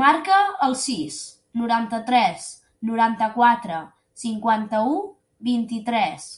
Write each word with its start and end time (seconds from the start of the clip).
Marca 0.00 0.40
el 0.66 0.74
sis, 0.80 1.16
noranta-tres, 1.62 2.50
noranta-quatre, 2.90 3.80
cinquanta-u, 4.26 5.00
vint-i-tres. 5.50 6.32